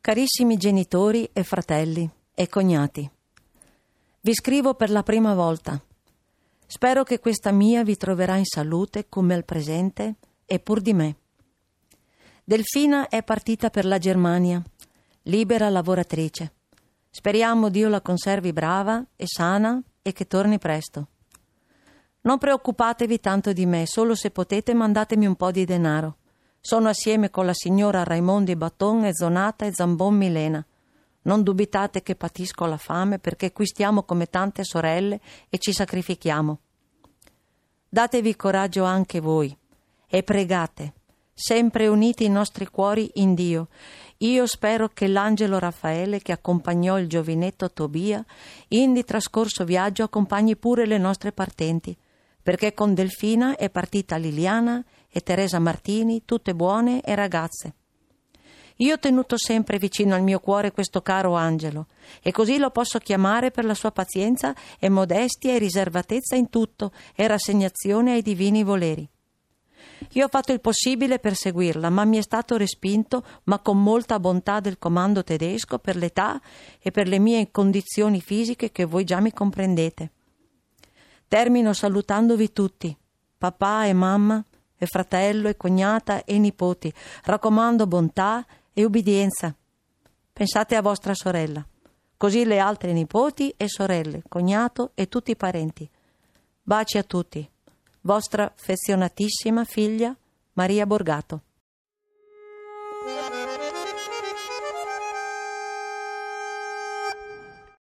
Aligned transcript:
Carissimi 0.00 0.56
genitori 0.56 1.28
e 1.32 1.44
fratelli 1.44 2.08
e 2.34 2.48
cognati, 2.48 3.10
vi 4.20 4.34
scrivo 4.34 4.74
per 4.74 4.90
la 4.90 5.02
prima 5.02 5.34
volta. 5.34 5.78
Spero 6.66 7.02
che 7.02 7.18
questa 7.18 7.50
mia 7.50 7.82
vi 7.82 7.96
troverà 7.96 8.36
in 8.36 8.44
salute 8.44 9.08
come 9.08 9.34
al 9.34 9.44
presente 9.44 10.16
e 10.44 10.58
pur 10.60 10.80
di 10.80 10.92
me. 10.92 11.16
Delfina 12.42 13.08
è 13.08 13.22
partita 13.22 13.68
per 13.68 13.84
la 13.84 13.98
Germania, 13.98 14.62
libera 15.24 15.68
lavoratrice. 15.68 16.52
Speriamo 17.10 17.68
Dio 17.68 17.88
la 17.88 18.00
conservi 18.00 18.52
brava 18.52 19.04
e 19.14 19.24
sana 19.26 19.78
e 20.00 20.12
che 20.12 20.26
torni 20.26 20.58
presto. 20.58 21.08
Non 22.22 22.38
preoccupatevi 22.38 23.20
tanto 23.20 23.52
di 23.52 23.64
me, 23.64 23.86
solo 23.86 24.14
se 24.14 24.30
potete 24.30 24.74
mandatemi 24.74 25.26
un 25.26 25.36
po' 25.36 25.50
di 25.50 25.64
denaro. 25.64 26.16
Sono 26.60 26.88
assieme 26.88 27.30
con 27.30 27.46
la 27.46 27.54
signora 27.54 28.02
Raimondi 28.02 28.56
Batton 28.56 29.04
e 29.04 29.14
Zonata 29.14 29.64
e 29.64 29.72
Zambon 29.72 30.14
Milena. 30.14 30.64
Non 31.22 31.42
dubitate 31.42 32.02
che 32.02 32.16
patisco 32.16 32.66
la 32.66 32.76
fame 32.76 33.18
perché 33.18 33.52
qui 33.52 33.66
stiamo 33.66 34.02
come 34.02 34.26
tante 34.26 34.64
sorelle 34.64 35.20
e 35.48 35.58
ci 35.58 35.72
sacrifichiamo. 35.72 36.58
Datevi 37.88 38.36
coraggio 38.36 38.84
anche 38.84 39.20
voi 39.20 39.56
e 40.06 40.22
pregate, 40.22 40.92
sempre 41.32 41.86
uniti 41.86 42.24
i 42.24 42.28
nostri 42.28 42.66
cuori 42.66 43.10
in 43.14 43.34
Dio. 43.34 43.68
Io 44.18 44.46
spero 44.46 44.88
che 44.88 45.06
l'angelo 45.06 45.58
Raffaele 45.58 46.20
che 46.20 46.32
accompagnò 46.32 46.98
il 46.98 47.08
giovinetto 47.08 47.70
Tobia, 47.70 48.24
in 48.68 48.92
di 48.92 49.04
trascorso 49.04 49.64
viaggio 49.64 50.02
accompagni 50.02 50.56
pure 50.56 50.86
le 50.86 50.98
nostre 50.98 51.30
partenti, 51.32 51.96
perché 52.42 52.74
con 52.74 52.94
Delfina 52.94 53.56
è 53.56 53.70
partita 53.70 54.16
Liliana 54.16 54.84
e 55.10 55.20
Teresa 55.20 55.58
Martini, 55.58 56.22
tutte 56.24 56.54
buone 56.54 57.00
e 57.02 57.14
ragazze. 57.14 57.74
Io 58.80 58.94
ho 58.94 58.98
tenuto 58.98 59.36
sempre 59.36 59.78
vicino 59.78 60.14
al 60.14 60.22
mio 60.22 60.38
cuore 60.38 60.70
questo 60.70 61.02
caro 61.02 61.34
angelo, 61.34 61.86
e 62.22 62.30
così 62.30 62.58
lo 62.58 62.70
posso 62.70 62.98
chiamare 62.98 63.50
per 63.50 63.64
la 63.64 63.74
sua 63.74 63.90
pazienza 63.90 64.54
e 64.78 64.88
modestia 64.88 65.54
e 65.54 65.58
riservatezza 65.58 66.36
in 66.36 66.48
tutto 66.48 66.92
e 67.16 67.26
rassegnazione 67.26 68.12
ai 68.12 68.22
divini 68.22 68.62
voleri. 68.62 69.08
Io 70.12 70.24
ho 70.24 70.28
fatto 70.28 70.52
il 70.52 70.60
possibile 70.60 71.18
per 71.18 71.34
seguirla, 71.34 71.90
ma 71.90 72.04
mi 72.04 72.18
è 72.18 72.22
stato 72.22 72.56
respinto, 72.56 73.24
ma 73.44 73.58
con 73.58 73.82
molta 73.82 74.20
bontà 74.20 74.60
del 74.60 74.78
comando 74.78 75.24
tedesco 75.24 75.78
per 75.78 75.96
l'età 75.96 76.40
e 76.78 76.92
per 76.92 77.08
le 77.08 77.18
mie 77.18 77.50
condizioni 77.50 78.20
fisiche 78.20 78.70
che 78.70 78.84
voi 78.84 79.02
già 79.02 79.18
mi 79.18 79.32
comprendete. 79.32 80.12
Termino 81.28 81.74
salutandovi 81.74 82.52
tutti, 82.52 82.96
papà 83.36 83.84
e 83.84 83.92
mamma, 83.92 84.42
e 84.78 84.86
fratello 84.86 85.48
e 85.48 85.56
cognata 85.56 86.24
e 86.24 86.38
nipoti. 86.38 86.92
Raccomando 87.24 87.86
bontà 87.86 88.46
e 88.72 88.84
ubbidienza. 88.84 89.54
Pensate 90.32 90.76
a 90.76 90.82
vostra 90.82 91.14
sorella, 91.14 91.66
così 92.16 92.44
le 92.44 92.58
altre 92.58 92.92
nipoti 92.92 93.52
e 93.56 93.68
sorelle, 93.68 94.22
cognato 94.28 94.92
e 94.94 95.08
tutti 95.08 95.32
i 95.32 95.36
parenti. 95.36 95.88
Baci 96.62 96.96
a 96.96 97.02
tutti. 97.02 97.48
Vostra 98.02 98.44
affezionatissima 98.44 99.64
figlia 99.64 100.16
Maria 100.52 100.86
Borgato. 100.86 101.42